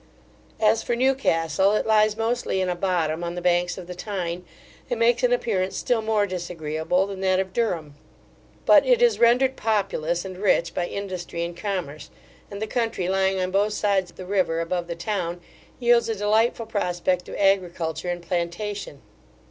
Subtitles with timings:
[0.59, 4.43] As for Newcastle, it lies mostly in a bottom, on the banks of the Tyne,
[4.89, 7.93] and makes an appearance still more disagreeable than that of Durham;
[8.65, 12.09] but it is rendered populous and rich by industry and commerce;
[12.49, 15.39] and the country lying on both sides the river, above the town,
[15.77, 19.03] yields a delightful prospect of agriculture and plantation.